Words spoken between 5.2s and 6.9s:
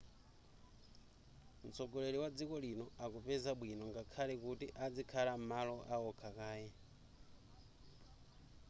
m'malo aokha kaye